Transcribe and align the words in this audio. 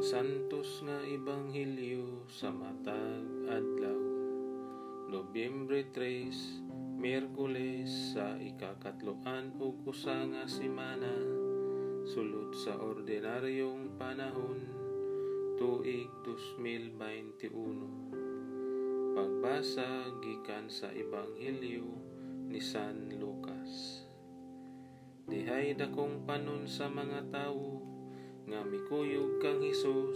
Santos 0.00 0.80
nga 0.80 1.04
Ebanghelyo 1.04 2.24
sa 2.24 2.48
matag 2.48 3.20
adlaw. 3.52 4.00
Nobyembre 5.12 5.92
3, 5.92 6.96
Miyerkules 6.96 8.16
sa 8.16 8.32
ikakatloan 8.40 9.60
ug 9.60 9.84
usa 9.84 10.24
nga 10.24 10.48
semana 10.48 11.12
sulod 12.08 12.56
sa 12.56 12.80
ordinaryong 12.80 14.00
panahon 14.00 14.64
tuig 15.60 16.08
2021. 16.24 19.12
Pagbasa 19.12 20.16
gikan 20.24 20.72
sa 20.72 20.88
Ebanghelyo 20.96 21.84
ni 22.48 22.56
San 22.56 23.12
Lucas. 23.20 24.00
Dihay 25.28 25.76
dakong 25.76 26.24
panon 26.24 26.64
sa 26.64 26.88
mga 26.88 27.28
tawo 27.28 27.90
nga 28.50 28.66
mikuyog 28.66 29.29
kang 29.50 29.66
Hesus 29.66 30.14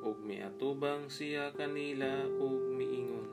ug 0.00 0.24
miatubang 0.24 1.12
siya 1.12 1.52
kanila 1.52 2.24
ug 2.40 2.72
miingon 2.72 3.28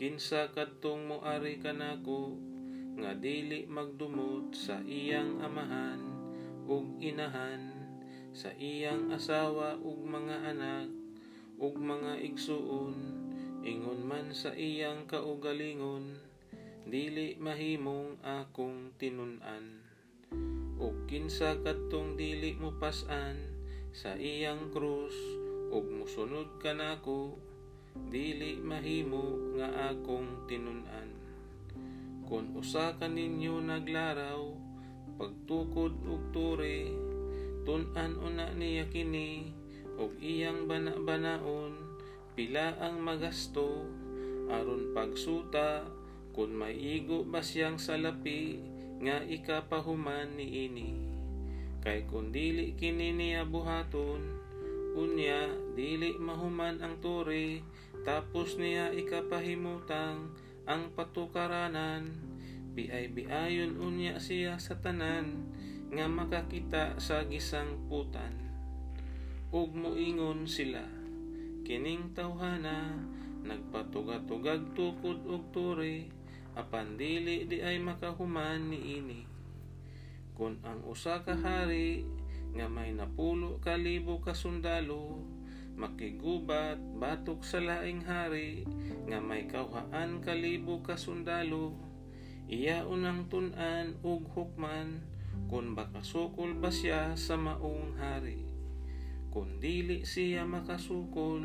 Kinsa 0.00 0.48
kadtong 0.56 1.04
moari 1.04 1.60
kanako 1.60 2.32
nga 2.96 3.12
dili 3.12 3.68
magdumot 3.68 4.56
sa 4.56 4.80
iyang 4.80 5.44
amahan 5.44 6.00
ug 6.64 6.96
inahan 7.04 7.84
sa 8.32 8.48
iyang 8.56 9.12
asawa 9.12 9.76
ug 9.76 10.00
mga 10.00 10.56
anak 10.56 10.88
ug 11.60 11.76
mga 11.76 12.24
igsuon 12.32 12.96
ingon 13.60 14.08
man 14.08 14.32
sa 14.32 14.56
iyang 14.56 15.04
kaugalingon 15.04 16.16
dili 16.88 17.36
mahimong 17.36 18.16
akong 18.24 18.96
tinun-an. 18.96 19.84
Ug 20.80 20.96
kinsa 21.04 21.60
kadtong 21.60 22.16
dili 22.16 22.56
mo 22.56 22.72
pas-an 22.72 23.57
sa 23.92 24.14
iyang 24.14 24.68
krus 24.72 25.16
ug 25.68 25.84
mosunod 25.88 26.60
kanako 26.60 27.36
dili 28.08 28.60
mahimo 28.60 29.56
nga 29.58 29.92
akong 29.92 30.46
tinun-an. 30.46 31.10
Kun 32.28 32.54
usa 32.56 32.94
ka 33.00 33.08
ninyo 33.08 33.64
naglaraw 33.64 34.52
pagtukod 35.18 35.98
ug 36.06 36.22
ture 36.30 36.88
tun-an 37.66 38.16
una 38.22 38.54
niya 38.54 38.86
kini 38.86 39.50
ug 39.98 40.14
iyang 40.22 40.70
bana-banaon 40.70 41.74
pila 42.38 42.78
ang 42.78 43.02
magasto 43.02 43.82
aron 44.46 44.94
pagsuta 44.94 45.84
kun 46.30 46.54
may 46.54 46.78
igo 46.78 47.26
ba 47.26 47.42
siyang 47.42 47.82
salapi 47.82 48.62
nga 49.02 49.26
ikapahuman 49.26 50.38
niini 50.38 51.07
kay 51.88 52.04
kun 52.04 52.28
dili 52.28 52.76
kini 52.76 53.16
niya 53.16 53.48
buhaton 53.48 54.20
unya 54.92 55.48
dili 55.72 56.20
mahuman 56.20 56.84
ang 56.84 57.00
tore 57.00 57.64
tapos 58.04 58.60
niya 58.60 58.92
ikapahimutang 58.92 60.36
ang 60.68 60.92
patukaranan 60.92 62.12
biay-biayon 62.76 63.80
unya 63.80 64.20
siya 64.20 64.60
sa 64.60 64.76
tanan 64.76 65.48
nga 65.88 66.04
makakita 66.04 67.00
sa 67.00 67.24
gisangputan 67.24 68.36
ug 69.48 69.72
moingon 69.72 70.44
sila 70.44 70.84
kining 71.64 72.12
tawhana 72.12 73.00
nagpatugag-tugag 73.48 74.76
tukod 74.76 75.24
og 75.24 75.48
tore 75.56 76.12
apan 76.52 77.00
dili 77.00 77.48
di 77.48 77.64
ay 77.64 77.80
makahuman 77.80 78.68
niini 78.68 79.37
kun 80.38 80.62
ang 80.62 80.86
usa 80.86 81.26
ka 81.26 81.34
hari 81.34 82.06
nga 82.54 82.70
may 82.70 82.94
napulo 82.94 83.58
ka 83.58 83.74
libo 83.74 84.22
ka 84.22 84.38
sundalo 84.38 85.26
makigubat 85.78 86.78
batok 86.98 87.42
sa 87.42 87.58
laing 87.58 88.06
hari 88.06 88.62
nga 89.10 89.18
may 89.18 89.50
kawhaan 89.50 90.18
ka 90.18 90.34
libo 90.34 90.82
ka 90.82 90.98
sundalo. 90.98 91.74
Iya 92.50 92.82
unang 92.86 93.30
tun-an 93.30 93.98
ug 94.02 94.26
hukman 94.34 95.02
kun 95.46 95.74
makasukol 95.74 96.58
ba 96.58 96.70
siya 96.74 97.14
sa 97.14 97.38
maong 97.38 97.94
hari? 97.94 98.42
Kun 99.30 99.62
dili 99.62 100.02
siya 100.02 100.42
makasukol 100.46 101.44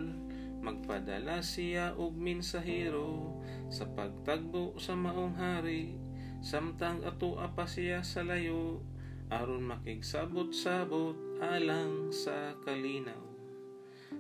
magpadala 0.64 1.46
siya 1.46 1.94
og 1.94 2.18
minsahero 2.18 3.38
sa 3.70 3.86
pagtagbo 3.86 4.80
sa 4.81 4.96
maong 4.98 5.36
hari 5.36 6.03
samtang 6.44 7.00
ato 7.08 7.40
pa 7.56 7.64
siya 7.64 8.04
sa 8.04 8.28
layo 8.28 8.84
aron 9.31 9.64
makigsabot-sabot 9.64 11.40
alang 11.40 12.12
sa 12.12 12.59
kalinaw 12.68 13.24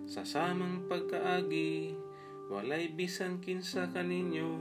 sa 0.07 0.23
samang 0.23 0.87
pagkaagi 0.87 1.91
walay 2.47 2.87
bisan 2.95 3.43
kinsa 3.43 3.91
kaninyo 3.91 4.55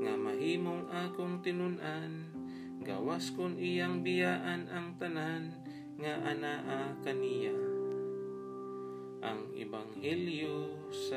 nga 0.00 0.16
mahimong 0.16 0.88
akong 0.88 1.44
tinun-an 1.44 2.32
gawas 2.80 3.28
kon 3.36 3.60
iyang 3.60 4.00
biyaan 4.00 4.64
ang 4.72 4.96
tanan 4.96 5.52
nga 6.00 6.14
anaa 6.24 6.96
kaniya 7.04 7.74
ang 9.24 9.48
Ebanghelyo 9.56 10.68
sa. 10.92 11.13